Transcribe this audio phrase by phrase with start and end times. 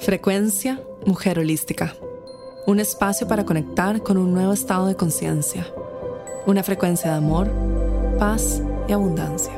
[0.00, 1.94] Frecuencia Mujer Holística.
[2.66, 5.66] Un espacio para conectar con un nuevo estado de conciencia.
[6.46, 7.50] Una frecuencia de amor,
[8.16, 9.52] paz y abundancia.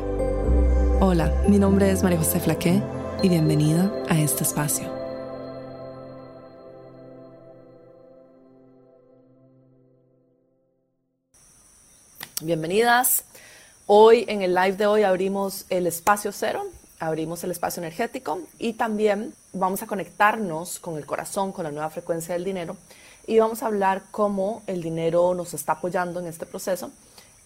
[1.00, 2.82] Hola, mi nombre es María José Flaqué
[3.22, 4.90] y bienvenida a este espacio.
[12.40, 13.24] Bienvenidas.
[13.86, 16.64] Hoy en el live de hoy abrimos el espacio cero,
[17.00, 21.90] abrimos el espacio energético y también vamos a conectarnos con el corazón, con la nueva
[21.90, 22.76] frecuencia del dinero
[23.26, 26.90] y vamos a hablar cómo el dinero nos está apoyando en este proceso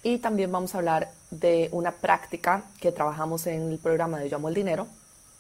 [0.02, 4.36] y también vamos a hablar de una práctica que trabajamos en el programa de Yo
[4.36, 4.86] Amo el Dinero,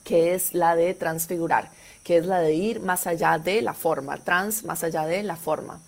[0.04, 1.70] que es la de transfigurar,
[2.02, 5.36] que es la de ir más allá de la forma, trans más allá de la
[5.36, 5.80] forma.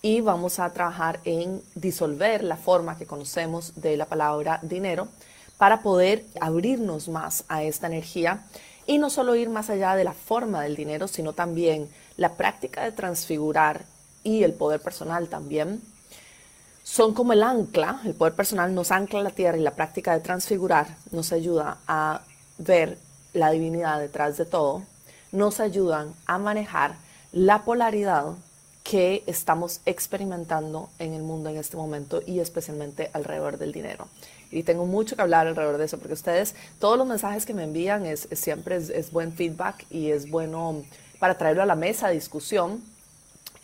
[0.00, 5.08] Y vamos a trabajar en disolver la forma que conocemos de la palabra dinero
[5.62, 8.42] para poder abrirnos más a esta energía
[8.84, 12.82] y no solo ir más allá de la forma del dinero, sino también la práctica
[12.82, 13.84] de transfigurar
[14.24, 15.80] y el poder personal también.
[16.82, 20.12] Son como el ancla, el poder personal nos ancla a la tierra y la práctica
[20.12, 22.22] de transfigurar nos ayuda a
[22.58, 22.98] ver
[23.32, 24.82] la divinidad detrás de todo,
[25.30, 26.96] nos ayudan a manejar
[27.30, 28.32] la polaridad
[28.82, 34.08] que estamos experimentando en el mundo en este momento y especialmente alrededor del dinero
[34.52, 37.64] y tengo mucho que hablar alrededor de eso, porque ustedes, todos los mensajes que me
[37.64, 40.84] envían es, siempre es, buen feedback y es bueno
[41.18, 42.82] para traerlo a la mesa de discusión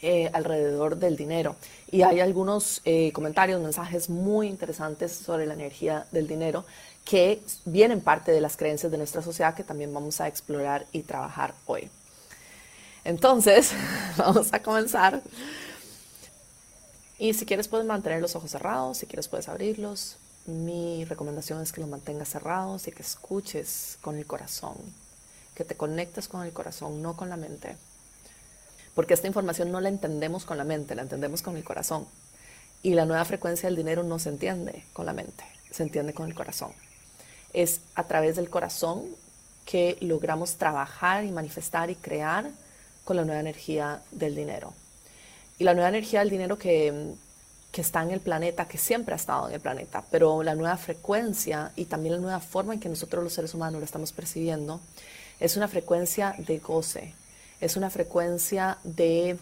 [0.01, 1.57] eh, alrededor del dinero.
[1.91, 6.65] Y hay algunos eh, comentarios, mensajes muy interesantes sobre la energía del dinero
[7.05, 11.03] que vienen parte de las creencias de nuestra sociedad que también vamos a explorar y
[11.03, 11.91] trabajar hoy.
[13.05, 13.73] Entonces,
[14.17, 15.21] vamos a comenzar.
[17.19, 20.17] Y si quieres puedes mantener los ojos cerrados, si quieres puedes abrirlos
[20.49, 24.77] mi recomendación es que los mantengas cerrados y que escuches con el corazón,
[25.55, 27.77] que te conectes con el corazón, no con la mente.
[28.95, 32.07] Porque esta información no la entendemos con la mente, la entendemos con el corazón.
[32.83, 36.27] Y la nueva frecuencia del dinero no se entiende con la mente, se entiende con
[36.27, 36.73] el corazón.
[37.53, 39.05] Es a través del corazón
[39.67, 42.51] que logramos trabajar y manifestar y crear
[43.05, 44.73] con la nueva energía del dinero.
[45.59, 47.15] Y la nueva energía del dinero que,
[47.71, 50.77] que está en el planeta, que siempre ha estado en el planeta, pero la nueva
[50.77, 54.81] frecuencia y también la nueva forma en que nosotros los seres humanos lo estamos percibiendo
[55.39, 57.15] es una frecuencia de goce,
[57.61, 59.39] es una frecuencia de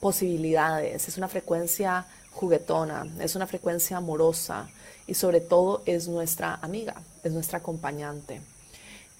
[0.00, 4.68] posibilidades, es una frecuencia juguetona, es una frecuencia amorosa
[5.06, 8.40] y sobre todo es nuestra amiga, es nuestra acompañante.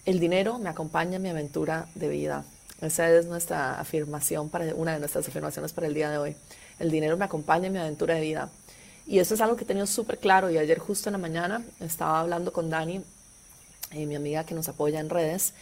[0.07, 2.45] El dinero me acompaña en mi aventura de vida.
[2.81, 6.37] Esa es nuestra afirmación para una de nuestras afirmaciones para el día de hoy
[6.81, 8.51] el dinero me acompaña en mi aventura de vida.
[9.07, 11.63] Y eso es algo que he tenido súper claro y ayer justo en la mañana
[11.79, 13.03] estaba hablando con Dani,
[13.93, 15.53] eh, mi amiga que nos apoya en redes,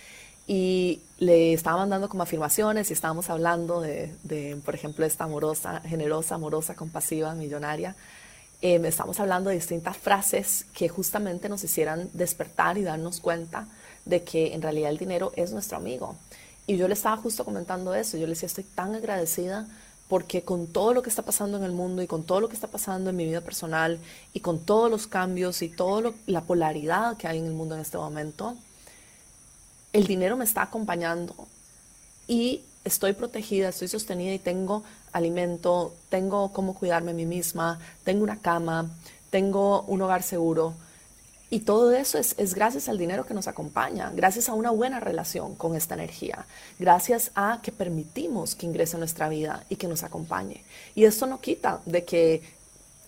[0.46, 6.36] y le estaba mandando como afirmaciones y estábamos hablando de, por ejemplo, esta amorosa, generosa,
[6.36, 7.94] amorosa, compasiva, millonaria.
[8.62, 13.68] Eh, estamos hablando de distintas frases que justamente nos hicieran despertar y darnos cuenta
[14.06, 16.16] de que en realidad el dinero es nuestro amigo.
[16.66, 19.66] Y yo le estaba justo comentando eso, yo le decía, estoy tan agradecida
[20.08, 22.54] porque con todo lo que está pasando en el mundo y con todo lo que
[22.54, 23.98] está pasando en mi vida personal
[24.32, 27.82] y con todos los cambios y toda la polaridad que hay en el mundo en
[27.82, 28.56] este momento,
[29.92, 31.34] el dinero me está acompañando
[32.26, 34.82] y estoy protegida, estoy sostenida y tengo
[35.12, 38.90] alimento, tengo cómo cuidarme a mí misma, tengo una cama,
[39.30, 40.74] tengo un hogar seguro
[41.50, 45.54] y todo eso es, gracias al dinero que nos acompaña, gracias a una buena relación
[45.54, 46.46] con esta energía,
[46.78, 50.62] gracias a que permitimos que ingrese a nuestra vida y que nos acompañe.
[50.94, 52.42] Y esto no quita de que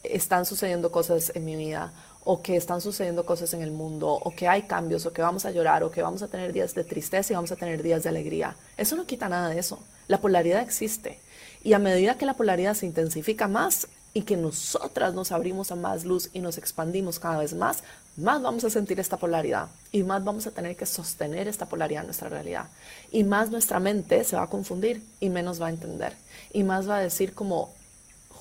[0.02, 1.92] están sucediendo cosas en mi vida
[2.24, 5.44] o que están sucediendo cosas en el mundo o que hay cambios o que vamos
[5.44, 8.02] a llorar o que vamos a tener días de tristeza y vamos a tener días
[8.02, 8.56] de alegría.
[8.76, 9.78] Eso no quita nada de eso.
[10.08, 11.18] La polaridad existe.
[11.62, 15.76] Y a medida que la polaridad se intensifica más, y que nosotras nos abrimos a
[15.76, 17.84] más luz y nos expandimos cada vez más,
[18.16, 22.02] más vamos a sentir esta polaridad y más vamos a tener que sostener esta polaridad
[22.02, 22.66] en nuestra realidad.
[23.12, 26.14] Y más nuestra mente se va a confundir y menos va a entender.
[26.52, 27.72] Y más va a decir como,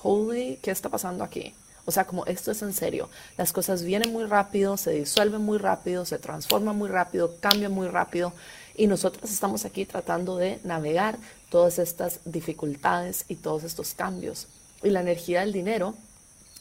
[0.02, 1.54] holy, ¿qué está pasando aquí?
[1.86, 3.08] O sea, como esto es en serio.
[3.38, 7.88] Las cosas vienen muy rápido, se disuelven muy rápido, se transforman muy rápido, cambian muy
[7.88, 8.32] rápido.
[8.74, 11.16] Y nosotros estamos aquí tratando de navegar
[11.48, 14.46] todas estas dificultades y todos estos cambios
[14.82, 15.94] y la energía del dinero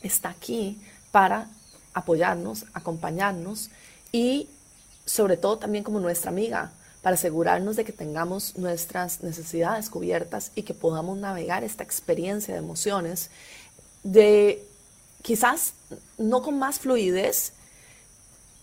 [0.02, 0.82] está aquí
[1.12, 1.50] para
[1.94, 3.70] apoyarnos, acompañarnos
[4.12, 4.50] y
[5.06, 6.72] sobre todo también como nuestra amiga,
[7.02, 12.60] para asegurarnos de que tengamos nuestras necesidades cubiertas y que podamos navegar esta experiencia de
[12.60, 13.30] emociones
[14.04, 14.66] de
[15.22, 15.74] quizás
[16.18, 17.54] no con más fluidez,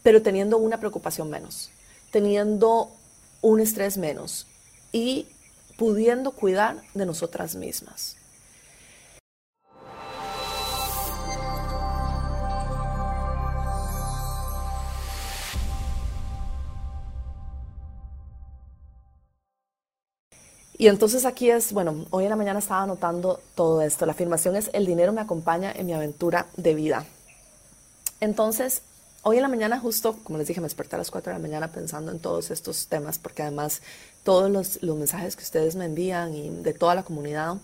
[0.03, 1.71] pero teniendo una preocupación menos,
[2.11, 2.91] teniendo
[3.43, 4.47] un estrés menos
[4.93, 5.27] y
[5.77, 8.17] pudiendo cuidar de nosotras mismas.
[20.87, 24.07] Y entonces aquí es, bueno, hoy en la mañana estaba anotando todo esto.
[24.07, 27.05] La afirmación es, el dinero me acompaña en mi aventura de vida.
[28.21, 28.83] Entonces,
[29.23, 31.43] hoy en la mañana justo, como les dije, me desperté a las 4 de la
[31.43, 33.83] mañana pensando en todos estos temas, porque además
[34.23, 37.57] todos los, los mensajes que ustedes me envían y de toda la comunidad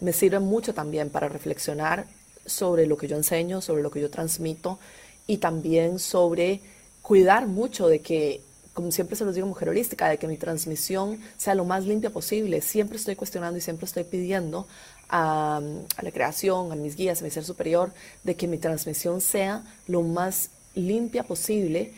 [0.00, 2.04] me sirven mucho también para reflexionar
[2.44, 4.78] sobre lo que yo enseño, sobre lo que yo transmito
[5.26, 6.60] y también sobre
[7.00, 8.42] cuidar mucho de que
[8.78, 12.10] como siempre se los digo, mujer holística, de que mi transmisión sea lo más limpia
[12.10, 12.60] posible.
[12.60, 14.68] Siempre estoy cuestionando y siempre estoy pidiendo
[15.08, 15.60] a,
[16.00, 17.90] la creación, a mis guías, a mi ser superior,
[18.22, 21.92] de que mi transmisión sea lo más limpia posible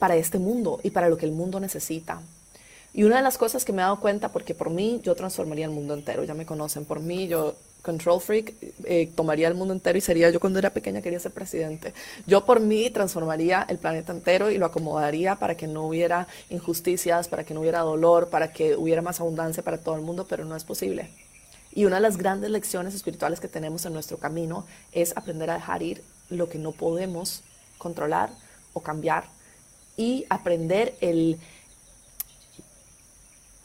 [0.00, 2.20] para este mundo y para lo que el mundo necesita.
[2.92, 5.66] Y una de las cosas que me he dado cuenta, porque por mí yo transformaría
[5.66, 9.74] el mundo entero, ya me conocen, por mí yo control freak, eh, tomaría el mundo
[9.74, 11.92] entero y sería yo cuando era pequeña quería ser presidente.
[12.26, 17.28] Yo por mí transformaría el planeta entero y lo acomodaría para que no hubiera injusticias,
[17.28, 20.44] para que no hubiera dolor, para que hubiera más abundancia para todo el mundo, pero
[20.44, 21.10] no es posible.
[21.74, 25.54] Y una de las grandes lecciones espirituales que tenemos en nuestro camino es aprender a
[25.54, 27.42] dejar ir lo que no podemos
[27.78, 28.30] controlar
[28.74, 29.24] o cambiar
[29.96, 31.38] y aprender el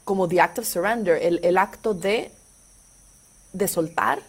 [0.04, 2.32] como the act of surrender, el, el acto de
[3.58, 4.22] de soltar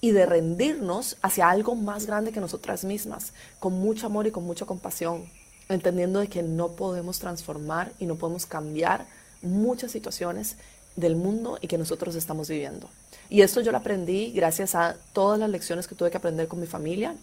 [0.00, 4.44] y de rendirnos hacia algo más grande que nosotras mismas, con mucho amor y con
[4.44, 5.24] mucha compasión,
[5.68, 9.06] entendiendo de que no podemos transformar y no podemos cambiar
[9.42, 10.56] muchas situaciones
[10.94, 12.88] del mundo y que nosotros estamos viviendo.
[13.28, 16.60] Y esto yo lo aprendí gracias a todas las lecciones que tuve que aprender con
[16.60, 17.16] mi familia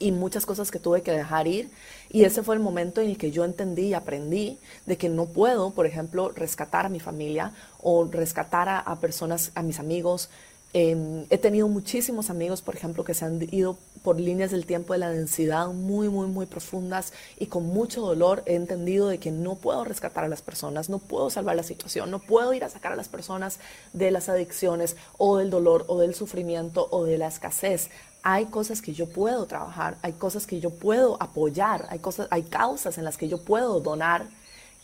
[0.00, 1.70] y muchas cosas que tuve que dejar ir.
[2.10, 5.26] Y ese fue el momento en el que yo entendí y aprendí de que no
[5.26, 10.28] puedo, por ejemplo, rescatar a mi familia o rescatar a, a personas, a mis amigos,
[10.74, 14.94] Em, he tenido muchísimos amigos, por ejemplo, que se han ido por líneas del tiempo
[14.94, 19.30] de la densidad muy, muy, muy profundas y con mucho dolor he entendido de que
[19.30, 22.70] no puedo rescatar a las personas, no puedo salvar la situación, no puedo ir a
[22.70, 23.58] sacar a las personas
[23.92, 27.90] de las adicciones o del dolor o del sufrimiento o de la escasez.
[28.22, 32.44] Hay cosas que yo puedo trabajar, hay cosas que yo puedo apoyar, hay, cosas, hay
[32.44, 34.26] causas en las que yo puedo donar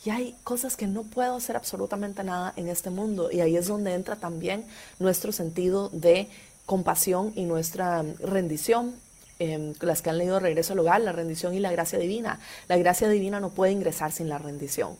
[0.04, 3.30] y hay cosas que no puedo hacer absolutamente nada en este mundo.
[3.32, 4.64] Y ahí es donde entra también
[4.98, 6.28] nuestro sentido de
[6.66, 8.94] compasión y nuestra rendición.
[9.40, 12.38] Eh, las que han leído Regreso al Hogar, la rendición y la gracia divina.
[12.68, 14.96] La gracia divina no puede ingresar sin la rendición.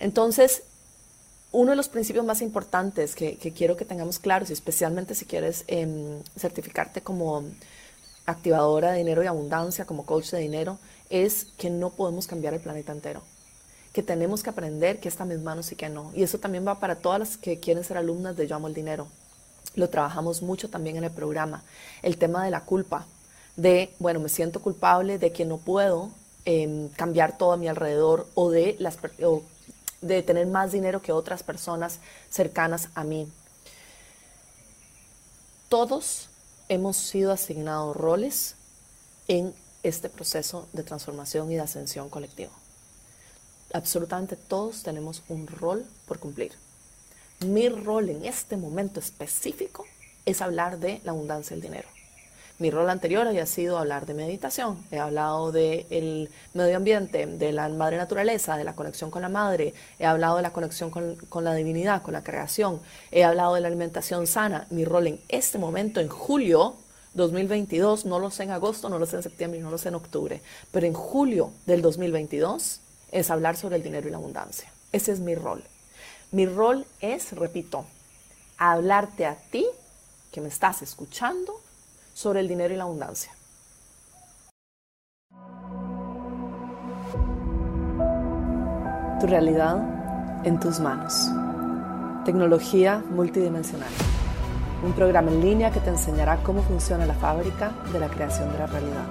[0.00, 0.64] Entonces,
[1.52, 5.64] uno de los principios más importantes que, quiero que tengamos claros, y especialmente si quieres
[5.66, 7.44] em, certificarte como
[8.26, 10.78] activadora de dinero y abundancia, como coach de dinero,
[11.10, 13.22] es que no podemos cambiar el planeta entero
[13.92, 16.12] que tenemos que aprender que está en mis manos y que no.
[16.14, 18.74] Y eso también va para todas las que quieren ser alumnas de Yo Amo el
[18.74, 19.08] Dinero.
[19.74, 21.62] Lo trabajamos mucho también en el programa.
[22.02, 23.06] El tema de la culpa,
[23.56, 26.10] de, bueno, me siento culpable de que no puedo
[26.44, 28.96] em, cambiar todo a mi alrededor o de, las,
[30.00, 31.98] de tener más dinero que otras personas
[32.30, 33.28] cercanas a mí.
[35.68, 36.28] Todos
[36.68, 38.54] hemos sido asignados roles
[39.28, 39.52] en
[39.82, 42.52] este proceso de transformación y de ascensión colectiva
[43.72, 46.52] absolutamente todos tenemos un rol por cumplir.
[47.46, 49.86] Mi rol en este momento específico
[50.26, 51.88] es hablar de la abundancia del dinero.
[52.58, 57.70] Mi rol anterior había sido hablar de meditación, he hablado del medio ambiente, de la
[57.70, 61.42] madre naturaleza, de la conexión con la madre, he hablado de la conexión con, con
[61.42, 62.80] la divinidad, con la creación,
[63.10, 64.66] he hablado de la alimentación sana.
[64.68, 66.74] Mi rol en este momento, en julio
[67.14, 69.94] 2022, no lo sé en agosto, no lo sé en septiembre, no lo sé en
[69.94, 72.80] octubre, pero en julio del 2022
[73.12, 74.70] es hablar sobre el dinero y la abundancia.
[74.92, 75.62] Ese es mi rol.
[76.32, 77.84] Mi rol es, repito,
[78.56, 79.66] hablarte a ti,
[80.32, 81.60] que me estás escuchando,
[82.14, 83.32] sobre el dinero y la abundancia.
[89.20, 91.28] Tu realidad en tus manos.
[92.24, 93.90] Tecnología multidimensional.
[94.82, 98.58] Un programa en línea que te enseñará cómo funciona la fábrica de la creación de
[98.58, 99.06] la realidad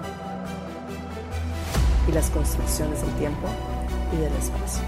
[2.07, 3.47] y las construcciones del tiempo
[4.13, 4.83] y del espacio.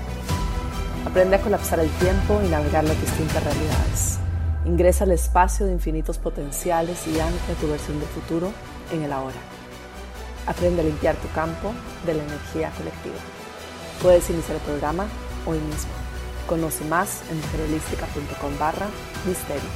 [1.06, 4.20] Aprende a colapsar el tiempo y navegar las distintas realidades.
[4.66, 8.52] Ingresa al espacio de infinitos potenciales y ancla tu versión del futuro
[8.92, 9.38] en el ahora.
[10.46, 11.74] Aprende a limpiar tu campo
[12.06, 13.16] de la energía colectiva.
[14.02, 15.08] Puedes iniciar el programa
[15.46, 15.92] hoy mismo.
[16.48, 18.88] Conoce más en mujerholística.com barra
[19.26, 19.70] misterio.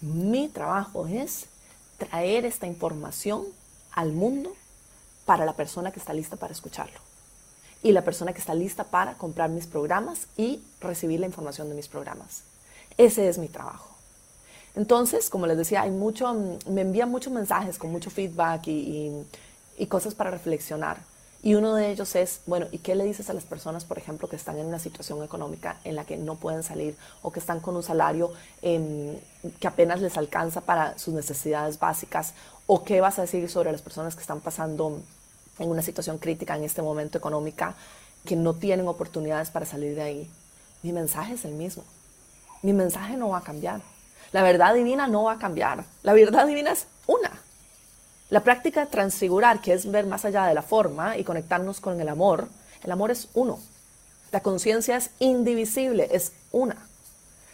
[0.00, 1.46] Mi trabajo es
[2.04, 3.44] traer esta información
[3.92, 4.52] al mundo
[5.24, 6.98] para la persona que está lista para escucharlo
[7.82, 11.74] y la persona que está lista para comprar mis programas y recibir la información de
[11.74, 12.42] mis programas.
[12.96, 13.88] Ese es mi trabajo.
[14.74, 16.34] Entonces, como les decía, hay mucho,
[16.66, 19.12] me envían muchos mensajes con mucho feedback y,
[19.78, 20.98] y cosas para reflexionar.
[21.44, 24.28] Y uno de ellos es, bueno, ¿y qué le dices a las personas, por ejemplo,
[24.28, 27.58] que están en una situación económica en la que no pueden salir o que están
[27.58, 28.32] con un salario
[28.62, 29.16] em,
[29.58, 32.34] que apenas les alcanza para sus necesidades básicas?
[32.66, 35.00] ¿O qué vas a decir sobre las personas que están pasando
[35.58, 37.74] en una situación crítica en este momento económica,
[38.24, 40.30] que no tienen oportunidades para salir de ahí?
[40.84, 41.82] Mi mensaje es el mismo.
[42.62, 43.80] Mi mensaje no va a cambiar.
[44.30, 45.84] La verdad divina no va a cambiar.
[46.04, 47.32] La verdad divina es una.
[48.32, 52.08] La práctica transfigurar, que es ver más allá de la forma y conectarnos con el
[52.08, 52.48] amor,
[52.82, 53.58] el amor es uno.
[54.30, 56.76] La conciencia es indivisible, es una.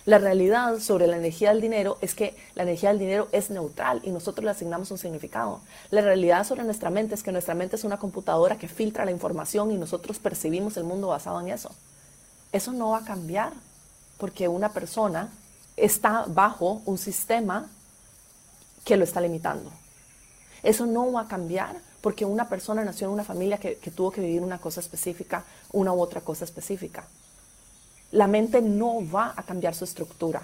[0.04, 4.02] La realidad sobre la energía del dinero es que la energía del dinero es neutral
[4.04, 5.62] y nosotros le asignamos un significado.
[5.90, 9.10] La realidad sobre nuestra mente es que nuestra mente es una computadora que filtra la
[9.10, 11.72] información y nosotros percibimos el mundo basado en eso.
[12.52, 13.52] Eso no va a cambiar
[14.16, 15.32] porque una persona
[15.76, 17.68] está bajo un sistema
[18.84, 19.72] que lo está limitando.
[20.62, 24.20] Eso no va a cambiar porque una persona nació en una familia que, tuvo que
[24.20, 27.04] vivir una cosa específica, una u otra cosa específica.
[28.12, 30.42] La mente no va a cambiar su estructura.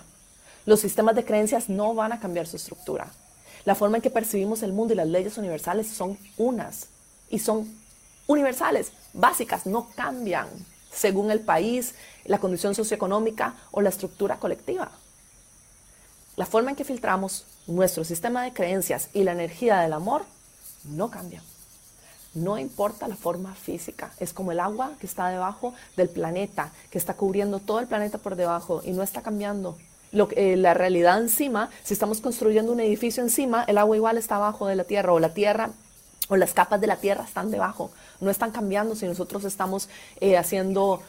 [0.66, 3.10] Los sistemas de creencias no van a cambiar su estructura.
[3.64, 6.88] La forma en que percibimos el mundo y las leyes universales son unas
[7.30, 7.68] y son
[8.26, 10.48] universales, básicas, no cambian
[10.94, 11.94] según el país,
[12.24, 14.90] la condición socioeconómica o la estructura colectiva.
[16.36, 20.24] La forma en que filtramos nuestro sistema de creencias y la energía del amor
[20.84, 21.42] no cambia.
[22.34, 26.98] No importa la forma física, es como el agua que está debajo del planeta, que
[26.98, 29.78] está cubriendo todo el planeta por debajo y no está cambiando.
[30.10, 34.36] Lo, eh, la realidad encima, si estamos construyendo un edificio encima, el agua igual está
[34.36, 35.70] abajo de la tierra o la tierra
[36.28, 39.88] o las capas de la tierra están debajo, no están cambiando si nosotros estamos
[40.20, 41.02] eh, haciendo,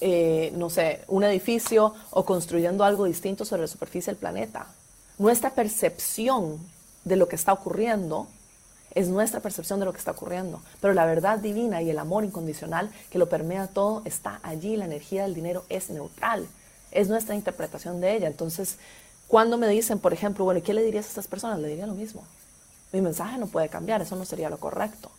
[0.00, 4.66] eh, no sé, un edificio o construyendo algo distinto sobre la superficie del planeta.
[5.18, 6.58] Nuestra percepción
[7.04, 8.26] de lo que está ocurriendo
[8.94, 10.60] es nuestra percepción de lo que está ocurriendo.
[10.80, 14.76] Pero la verdad divina y el amor incondicional que lo permea todo está allí.
[14.76, 16.46] La energía del dinero es neutral.
[16.90, 18.26] Es nuestra interpretación de ella.
[18.26, 18.78] Entonces,
[19.28, 21.60] cuando me dicen, por ejemplo, bueno, ¿qué le dirías a estas personas?
[21.60, 22.24] Le diría lo mismo.
[22.92, 24.02] Mi mensaje no puede cambiar.
[24.02, 25.10] Eso no sería lo correcto.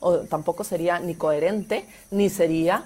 [0.00, 2.84] O tampoco sería ni coherente, ni sería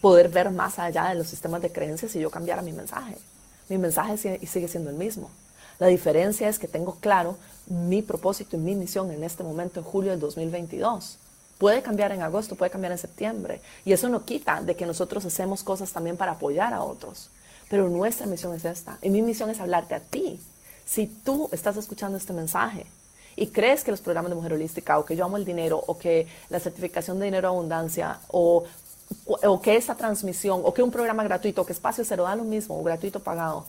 [0.00, 3.16] poder ver más allá de los sistemas de creencias si yo cambiara mi mensaje.
[3.68, 5.30] Mi mensaje sigue siendo el mismo.
[5.78, 7.36] La diferencia es que tengo claro
[7.66, 11.18] mi propósito y mi misión en este momento, en julio del 2022.
[11.58, 13.60] Puede cambiar en agosto, puede cambiar en septiembre.
[13.84, 17.30] Y eso no quita de que nosotros hacemos cosas también para apoyar a otros.
[17.68, 18.98] Pero nuestra misión es esta.
[19.02, 20.40] Y mi misión es hablarte a ti.
[20.84, 22.86] Si tú estás escuchando este mensaje
[23.36, 25.98] y crees que los programas de mujer holística o que yo amo el dinero o
[25.98, 28.64] que la certificación de dinero abundancia o,
[29.26, 32.44] o que esta transmisión o que un programa gratuito o que espacio cero da lo
[32.44, 33.66] mismo o gratuito pagado,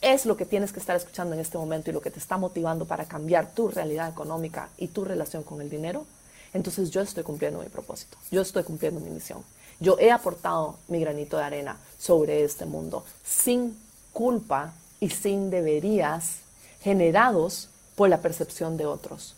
[0.00, 2.36] es lo que tienes que estar escuchando en este momento y lo que te está
[2.36, 6.04] motivando para cambiar tu realidad económica y tu relación con el dinero,
[6.52, 9.42] entonces yo estoy cumpliendo mi propósito, yo estoy cumpliendo mi misión.
[9.80, 13.76] Yo he aportado mi granito de arena sobre este mundo sin
[14.12, 16.36] culpa y sin deberías
[16.82, 19.34] generados por la percepción de otros.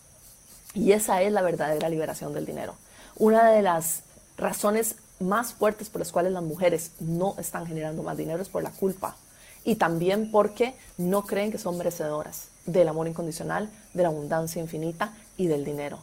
[0.74, 2.74] Y esa es la verdadera liberación del dinero.
[3.16, 4.02] Una de las
[4.36, 8.62] razones más fuertes por las cuales las mujeres no están generando más dinero es por
[8.62, 9.16] la culpa
[9.64, 15.14] y también porque no creen que son merecedoras del amor incondicional, de la abundancia infinita
[15.36, 15.98] y del dinero.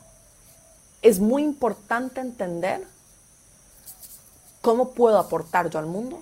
[1.02, 2.86] Es muy importante entender
[4.62, 6.22] cómo puedo aportar yo al mundo,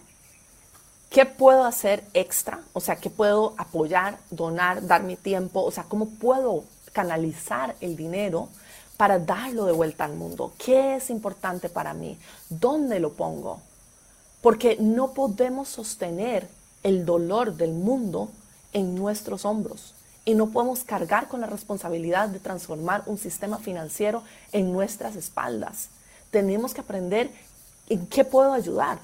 [1.10, 5.84] qué puedo hacer extra, o sea, qué puedo apoyar, donar, dar mi tiempo, o sea,
[5.84, 8.50] cómo puedo canalizar el dinero
[9.00, 10.52] para darlo de vuelta al mundo.
[10.58, 12.20] ¿Qué es importante para mí?
[12.50, 13.62] ¿Dónde lo pongo?
[14.42, 16.50] Porque no podemos sostener
[16.84, 18.30] el dolor del mundo
[18.74, 19.94] en nuestros hombros
[20.26, 25.88] y no podemos cargar con la responsabilidad de transformar un sistema financiero en nuestras espaldas.
[26.30, 27.32] Tenemos que aprender
[27.88, 29.00] en qué puedo ayudar,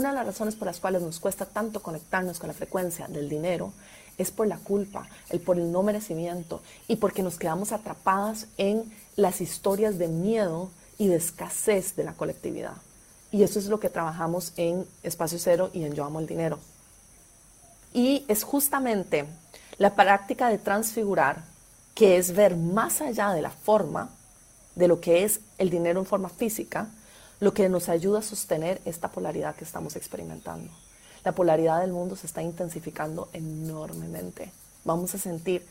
[0.00, 3.28] Una de las razones por las cuales nos cuesta tanto conectarnos con la frecuencia del
[3.28, 3.74] dinero
[4.16, 8.90] es por la culpa, el por el no merecimiento y porque nos quedamos atrapadas en
[9.16, 12.72] las historias de miedo y de escasez de la colectividad.
[13.30, 16.58] Y eso es lo que trabajamos en Espacio Cero y en Yo Amo el Dinero.
[17.92, 19.26] Y es justamente
[19.76, 21.44] la práctica de transfigurar,
[21.94, 24.08] que es ver más allá de la forma,
[24.76, 26.88] de lo que es el dinero en forma física,
[27.40, 30.70] lo que nos ayuda a sostener esta polaridad que estamos experimentando.
[31.24, 34.52] La polaridad del mundo se está intensificando enormemente.
[34.84, 35.66] Vamos a sentir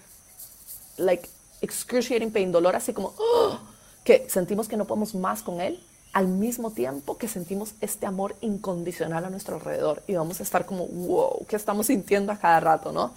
[0.97, 1.29] like
[1.61, 3.59] excruciating pain, dolor así como ¡oh!
[4.03, 5.79] que sentimos que no podemos más con él,
[6.13, 10.65] al mismo tiempo que sentimos este amor incondicional a nuestro alrededor y vamos a estar
[10.65, 13.13] como wow, ¿qué estamos sintiendo a cada rato, no?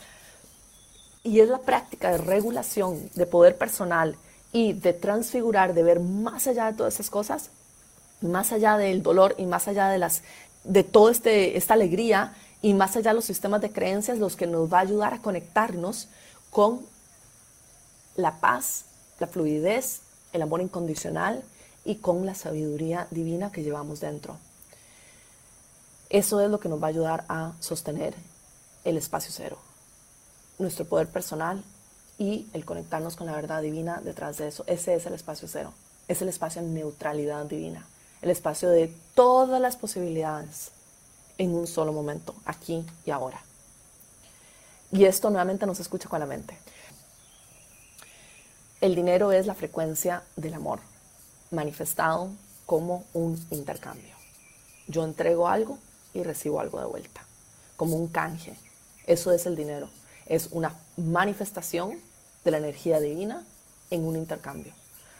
[1.24, 4.16] Y es la práctica de regulación, de poder personal
[4.52, 7.50] y de transfigurar, de ver más allá de todas esas cosas,
[8.22, 10.22] más allá del dolor y más allá de las
[10.64, 14.46] de toda este, esta alegría y más allá de los sistemas de creencias, los que
[14.46, 16.08] nos va a ayudar a conectarnos
[16.50, 16.80] con
[18.14, 18.84] la paz,
[19.18, 20.00] la fluidez,
[20.32, 21.42] el amor incondicional
[21.84, 24.36] y con la sabiduría divina que llevamos dentro.
[26.10, 28.14] Eso es lo que nos va a ayudar a sostener
[28.84, 29.58] el espacio cero,
[30.58, 31.64] nuestro poder personal
[32.18, 34.62] y el conectarnos con la verdad divina detrás de eso.
[34.66, 35.72] Ese es el espacio cero,
[36.06, 37.86] es el espacio de neutralidad divina
[38.22, 40.70] el espacio de todas las posibilidades
[41.38, 43.42] en un solo momento, aquí y ahora.
[44.92, 46.56] Y esto nuevamente nos escucha con la mente.
[48.80, 50.80] El dinero es la frecuencia del amor,
[51.50, 52.30] manifestado
[52.66, 54.14] como un intercambio.
[54.86, 55.78] Yo entrego algo
[56.14, 57.24] y recibo algo de vuelta,
[57.76, 58.54] como un canje.
[59.06, 59.88] Eso es el dinero.
[60.26, 62.00] Es una manifestación
[62.44, 63.44] de la energía divina
[63.90, 64.74] en un intercambio.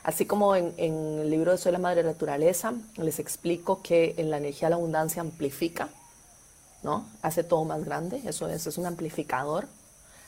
[0.04, 4.38] Así como en, el libro de Soy la Madre Naturaleza, les explico que en la
[4.38, 5.90] energía la abundancia amplifica,
[6.82, 7.06] ¿no?
[7.23, 9.68] Hace todo más grande, eso es, es un amplificador.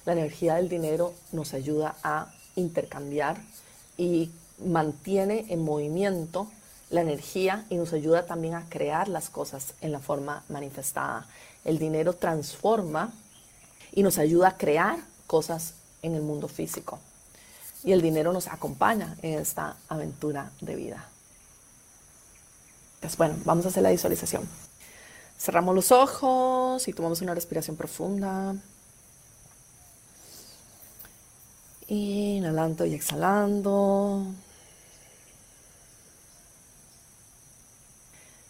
[0.04, 3.36] La energía del dinero nos ayuda a intercambiar
[3.98, 4.30] y
[4.64, 6.48] mantiene en movimiento
[6.90, 11.26] la energía y nos ayuda también a crear las cosas en la forma manifestada.
[11.64, 13.12] El dinero transforma
[13.92, 17.00] y nos ayuda a crear cosas en el mundo físico
[17.84, 21.06] y el dinero nos acompaña en esta aventura de vida.
[23.00, 24.48] Pues bueno, vamos a hacer la visualización.
[25.38, 28.54] Cerramos los ojos y tomamos una respiración profunda.
[31.88, 34.26] Inhalando y exhalando.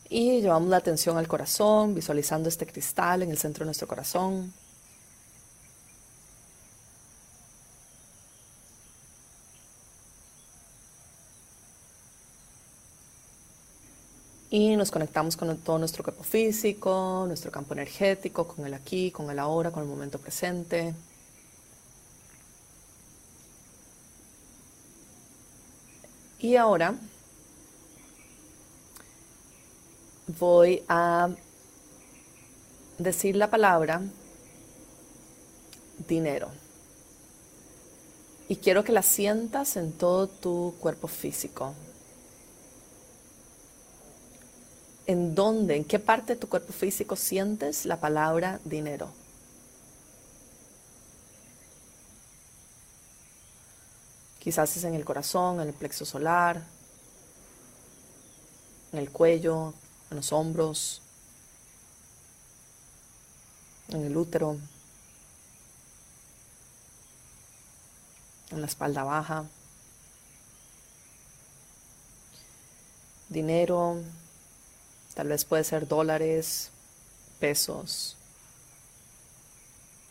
[0.09, 4.53] Y llevamos la atención al corazón, visualizando este cristal en el centro de nuestro corazón.
[14.55, 19.29] Y nos conectamos con todo nuestro cuerpo físico, nuestro campo energético, con el aquí, con
[19.29, 20.95] el ahora, con el momento presente.
[26.39, 26.95] Y ahora
[30.39, 31.31] voy a
[32.99, 34.03] decir la palabra
[36.07, 36.53] dinero.
[38.49, 41.75] Y quiero que la sientas en todo tu cuerpo físico,
[45.07, 49.11] ¿En dónde, en qué parte de tu cuerpo físico sientes la palabra dinero?
[54.39, 56.63] Quizás es en el corazón, en el plexo solar,
[58.93, 59.75] en el cuello,
[60.11, 61.03] en los hombros,
[63.89, 64.57] en el útero,
[68.51, 69.45] en la espalda baja.
[73.29, 74.01] Dinero,
[75.15, 76.71] Tal vez puede ser dólares,
[77.39, 78.17] pesos,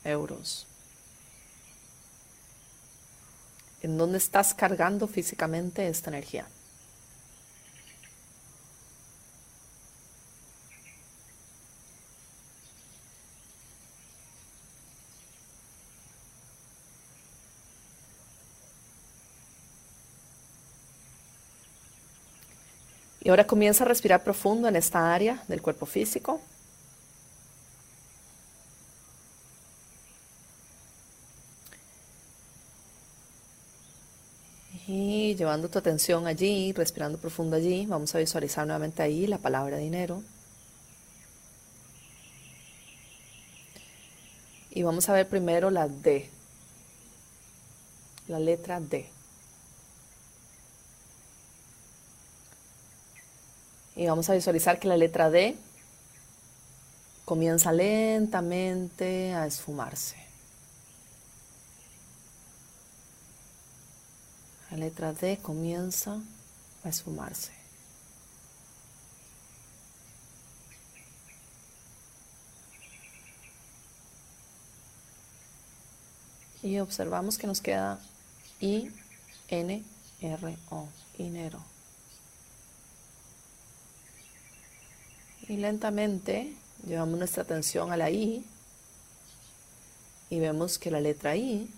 [0.04, 0.66] euros.
[3.82, 6.48] ¿En dónde estás cargando físicamente esta energía?
[23.23, 26.41] Y ahora comienza a respirar profundo en esta área del cuerpo físico.
[34.86, 39.77] Y llevando tu atención allí, respirando profundo allí, vamos a visualizar nuevamente ahí la palabra
[39.77, 40.21] dinero.
[44.71, 46.29] Y vamos a ver primero la D,
[48.27, 49.12] la letra D.
[53.95, 55.56] Y vamos a visualizar que la letra D
[57.25, 60.17] comienza lentamente a esfumarse.
[64.71, 66.19] La letra D comienza
[66.84, 67.51] a esfumarse.
[76.63, 77.99] Y observamos que nos queda
[78.62, 78.89] I,
[79.49, 79.84] N,
[80.21, 81.72] R, O, dinero.
[85.47, 86.53] Y lentamente
[86.88, 88.45] llevamos nuestra atención a la I
[90.29, 91.69] y vemos que la letra I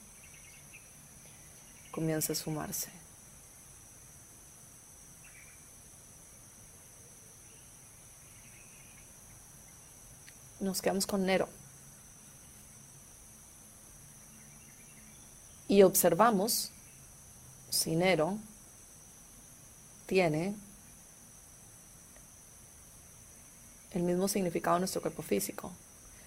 [1.92, 2.90] comienza a sumarse.
[10.60, 11.50] Nos quedamos con Nero.
[15.68, 16.72] Y observamos
[17.72, 18.38] si Nero
[20.06, 20.56] tiene
[23.96, 25.72] el mismo significado en nuestro cuerpo físico.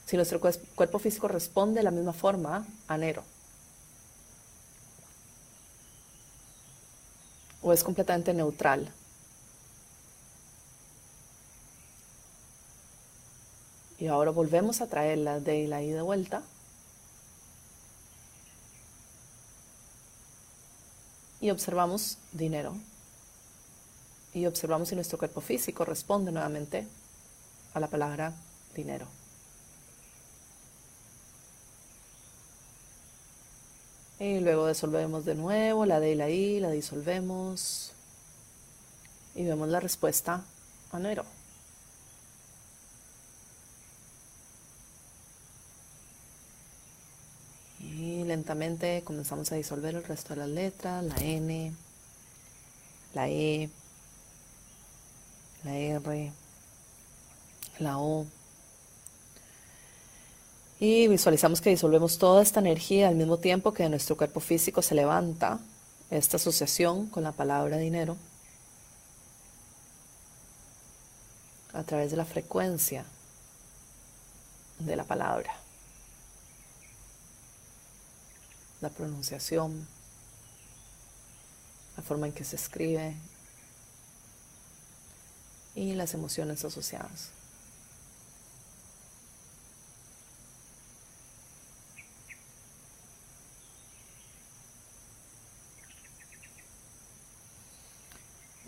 [0.07, 3.22] Si nuestro cuerpo físico responde de la misma forma a Nero.
[7.61, 8.90] O es completamente neutral.
[13.98, 16.42] Y ahora volvemos a traer la D y de vuelta.
[21.40, 22.74] Y observamos dinero.
[24.33, 26.87] Y observamos si nuestro cuerpo físico responde nuevamente
[27.79, 28.33] a la palabra
[28.75, 29.07] dinero.
[34.21, 37.93] Y luego disolvemos de nuevo la D y la I, la disolvemos.
[39.35, 40.43] Y vemos la respuesta
[40.91, 41.25] a Nero.
[47.79, 51.73] Y lentamente comenzamos a disolver el resto de las letras, la N,
[53.14, 53.71] la E,
[55.62, 56.33] la R,
[57.79, 58.27] la O.
[60.81, 64.95] Y visualizamos que disolvemos toda esta energía al mismo tiempo que nuestro cuerpo físico se
[64.95, 65.59] levanta,
[66.11, 68.17] esta asociación con la palabra dinero,
[71.73, 73.05] a través de la frecuencia
[74.79, 75.53] de la palabra,
[78.81, 79.87] la pronunciación,
[81.97, 83.17] la forma en que se escribe
[85.75, 87.38] y las emociones asociadas.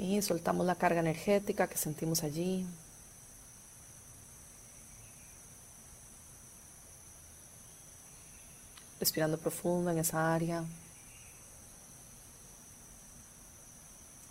[0.01, 2.67] Y soltamos la carga energética que sentimos allí.
[8.99, 10.65] Respirando profundo en esa área.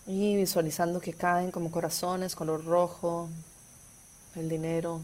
[0.07, 3.29] Y visualizando que caen como corazones, color rojo,
[4.35, 5.01] el dinero.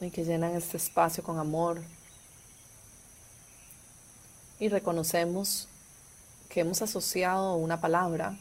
[0.00, 1.80] Y que llenan este espacio con amor.
[4.58, 5.68] Y reconocemos
[6.54, 8.38] que hemos asociado una palabra,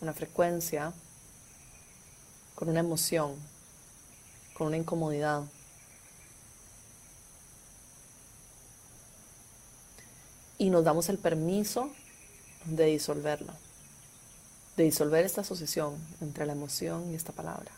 [0.00, 0.92] una frecuencia,
[2.54, 3.34] con una emoción,
[4.54, 5.42] con una incomodidad.
[10.56, 11.90] Y nos damos el permiso
[12.64, 13.52] de disolverlo,
[14.76, 17.72] de disolver esta asociación entre la emoción y esta palabra.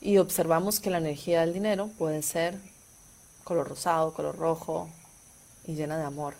[0.00, 2.58] Y observamos que la energía del dinero puede ser
[3.48, 4.90] color rosado, color rojo
[5.66, 6.34] y llena de amor.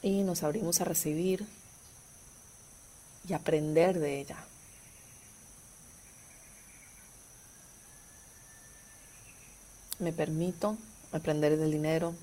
[0.00, 1.44] Y nos abrimos a recibir
[3.28, 4.36] y aprender de ella.
[9.98, 10.76] Me permito
[11.10, 12.14] aprender del dinero.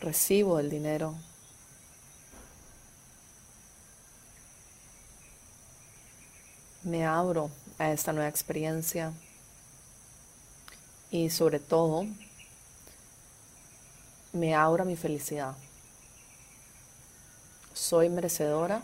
[0.00, 1.14] Recibo el dinero.
[6.90, 9.12] Me abro a esta nueva experiencia
[11.10, 12.04] y sobre todo
[14.32, 15.56] me abro a mi felicidad.
[17.72, 18.82] Soy merecedora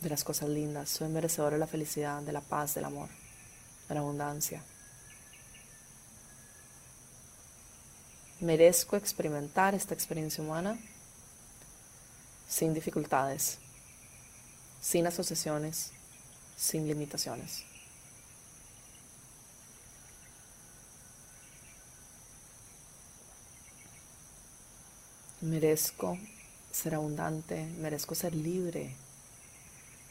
[0.00, 3.08] de las cosas lindas, soy merecedora de la felicidad, de la paz, del amor,
[3.88, 4.62] de la abundancia.
[8.40, 10.76] Merezco experimentar esta experiencia humana
[12.48, 13.58] sin dificultades,
[14.80, 15.92] sin asociaciones,
[16.56, 17.64] sin limitaciones.
[25.40, 26.18] Merezco
[26.70, 28.94] ser abundante, merezco ser libre,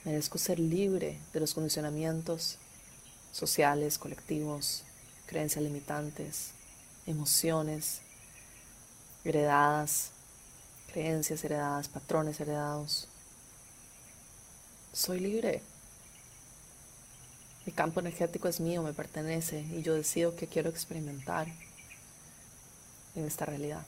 [0.03, 2.57] merezco ser libre de los condicionamientos
[3.31, 4.83] sociales, colectivos,
[5.25, 6.51] creencias limitantes,
[7.07, 8.01] emociones
[9.23, 10.11] heredadas,
[10.91, 13.07] creencias heredadas, patrones heredados.
[14.93, 15.61] Soy libre.
[17.65, 21.47] El campo energético es mío, me pertenece y yo decido qué quiero experimentar
[23.15, 23.85] en esta realidad.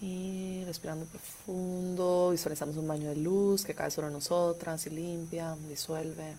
[0.00, 6.36] Y respirando profundo, visualizamos un baño de luz que cae sobre nosotras y limpia, disuelve.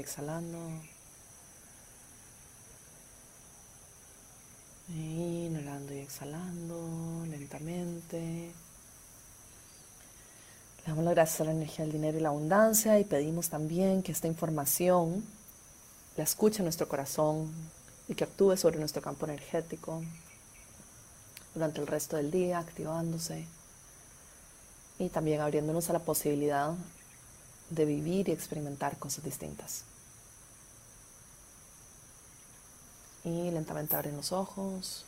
[0.00, 0.58] Exhalando.
[4.88, 8.52] Inhalando y exhalando lentamente.
[10.78, 14.02] Le damos las gracias a la energía del dinero y la abundancia y pedimos también
[14.02, 15.24] que esta información
[16.16, 17.52] la escuche nuestro corazón
[18.08, 20.02] y que actúe sobre nuestro campo energético
[21.54, 23.46] durante el resto del día, activándose
[24.98, 26.74] y también abriéndonos a la posibilidad
[27.70, 29.84] de vivir y experimentar cosas distintas.
[33.24, 35.04] Y lentamente abren los ojos.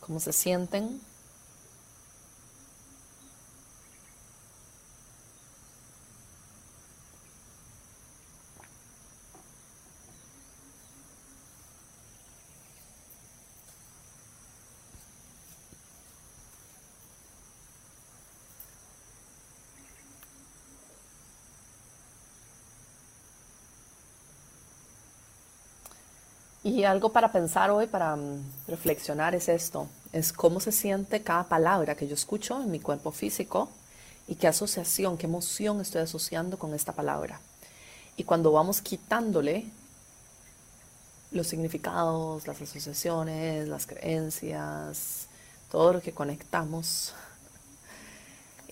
[0.00, 1.00] ¿Cómo se sienten?
[26.64, 31.44] Y algo para pensar hoy, para mm, reflexionar es esto, es cómo se siente cada
[31.44, 33.68] palabra que yo escucho en mi cuerpo físico
[34.28, 37.40] y qué asociación, qué emoción estoy asociando con esta palabra.
[38.16, 39.66] Y cuando vamos quitándole
[41.32, 45.26] los significados, las asociaciones, las creencias,
[45.68, 47.12] todo lo que conectamos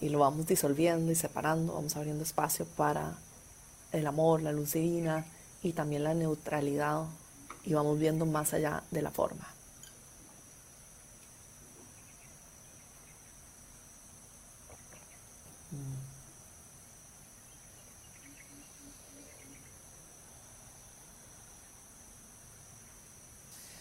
[0.01, 3.15] y lo vamos disolviendo y separando, vamos abriendo espacio para
[3.91, 5.25] el amor, la luz divina
[5.63, 7.07] y también la neutralidad
[7.65, 9.47] y vamos viendo más allá de la forma.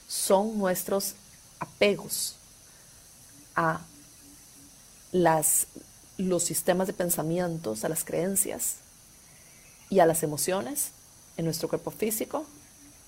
[0.08, 1.16] Son nuestros
[1.60, 2.36] apegos
[3.56, 3.82] a
[5.12, 5.68] las,
[6.18, 8.76] los sistemas de pensamientos, a las creencias
[9.90, 10.92] y a las emociones
[11.38, 12.46] en nuestro cuerpo físico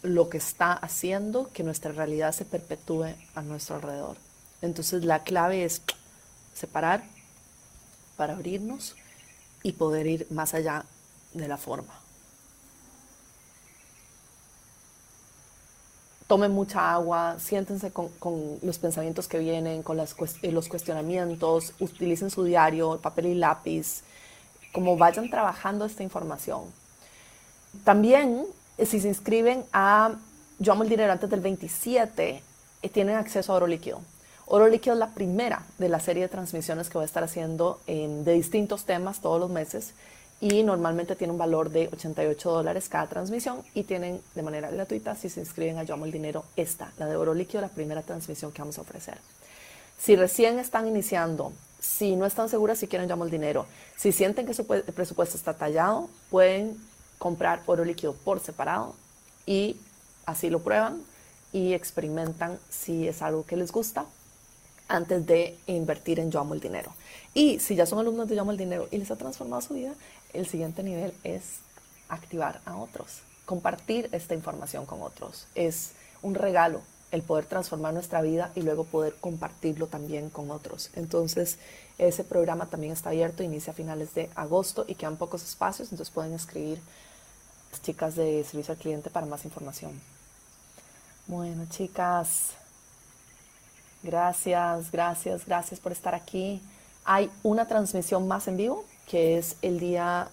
[0.04, 4.18] lo que está haciendo que nuestra realidad se perpetúe a nuestro alrededor.
[4.62, 5.82] Entonces la clave es
[6.54, 7.04] separar
[8.18, 8.96] para abrirnos
[9.64, 10.86] y poder ir más allá
[11.34, 11.94] de la forma.
[16.28, 18.10] Tomen mucha agua, siéntense con,
[18.62, 24.04] los pensamientos que vienen, con las, eh, los cuestionamientos, utilicen su diario, papel y lápiz,
[24.72, 26.64] como vayan trabajando esta información.
[27.84, 28.46] También
[28.78, 30.16] si se inscriben a
[30.60, 32.44] Yo Amo el Dinero antes del 27,
[32.82, 34.02] eh, tienen acceso a oro líquido.
[34.46, 37.80] Oro líquido es la primera de la serie de transmisiones que voy a estar haciendo
[37.88, 39.94] de distintos temas todos los meses
[40.42, 45.16] y normalmente tiene un valor de 88 dólares cada transmisión y tienen de manera gratuita
[45.16, 48.02] si se inscriben a Yo Amo el Dinero esta, la de oro líquido, la primera
[48.02, 49.20] transmisión que vamos a ofrecer.
[50.00, 54.12] Si recién están iniciando, si no están seguras si quieren Yo Amo el Dinero, si
[54.12, 56.76] sienten que su presupuesto está tallado, pueden
[57.22, 58.96] comprar oro líquido por separado
[59.46, 59.78] y
[60.26, 61.04] así lo prueban
[61.54, 64.08] y experimentan si es algo que les gusta
[64.88, 66.92] antes de invertir en Yo Amo el Dinero.
[67.36, 69.76] Y si ya son alumnos de Yo Amo el Dinero y les ha transformado su
[69.76, 69.94] vida,
[70.34, 71.60] el siguiente nivel es
[72.10, 75.46] activar a otros, compartir esta información con otros.
[75.54, 75.92] Es
[76.24, 76.82] un regalo
[77.12, 80.90] el poder transformar nuestra vida y luego poder compartirlo también con otros.
[80.96, 81.60] Entonces,
[82.00, 86.12] ese programa también está abierto, inicia a finales de agosto y quedan pocos espacios, entonces
[86.12, 86.80] pueden escribir
[87.80, 89.92] chicas de servicio al cliente para más información.
[91.28, 92.52] Bueno, chicas,
[94.04, 96.62] gracias, gracias, gracias por estar aquí.
[97.06, 100.28] Hay una transmisión más en vivo, que es el día,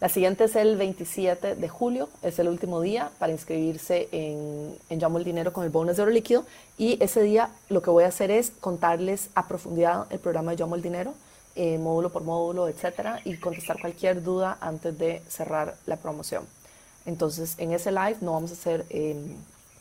[0.00, 4.98] la siguiente es el 27 de julio, es el último día para inscribirse en, en
[4.98, 6.44] Llamo el Dinero con el bonus de oro líquido.
[6.78, 10.58] Y ese día lo que voy a hacer es contarles a profundidad el programa de
[10.58, 11.14] Llamo el Dinero
[11.56, 16.46] eh, módulo por módulo, etcétera, y contestar cualquier duda antes de cerrar la promoción.
[17.06, 19.36] Entonces, en ese live no vamos a hacer em,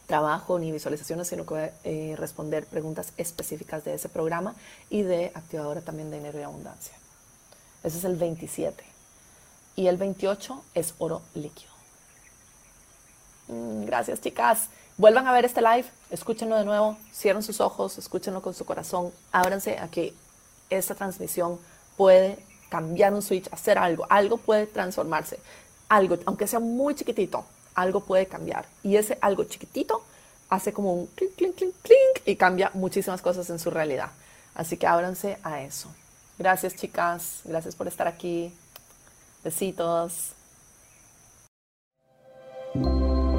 [0.08, 4.56] trabajo ni visualizaciones, sino que eh, responder preguntas específicas de ese programa
[4.90, 6.96] y de activadora también de dinero y abundancia.
[7.84, 8.84] Ese es el 27.
[9.76, 11.74] Y el 28 es oro líquido.
[13.48, 14.70] Mm, gracias, chicas.
[14.98, 19.12] Vuelvan a ver este live, escúchenlo de nuevo, cierren sus ojos, escúchenlo con su corazón,
[19.34, 20.14] ábranse a que
[20.69, 21.60] esta transmisión
[21.97, 25.39] puede cambiar un switch, hacer algo, algo puede transformarse,
[25.89, 28.65] algo, aunque sea muy chiquitito, algo puede cambiar.
[28.84, 30.04] Y ese algo chiquitito
[30.49, 34.12] hace como un clink, clink, clink, clink y cambia muchísimas cosas en su realidad.
[34.54, 35.89] Así que ábranse a eso.
[36.38, 38.54] Gracias chicas, gracias por estar aquí.
[39.43, 40.32] Besitos.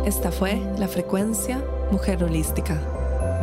[0.05, 2.81] Esta fue la frecuencia Mujer Holística,